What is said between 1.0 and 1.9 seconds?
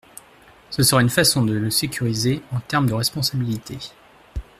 une façon de le